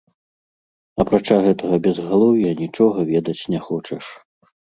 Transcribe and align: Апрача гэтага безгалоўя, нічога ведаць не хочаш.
Апрача 1.03 1.37
гэтага 1.47 1.75
безгалоўя, 1.89 2.49
нічога 2.63 2.99
ведаць 3.11 3.39
не 3.53 3.59
хочаш. 3.69 4.05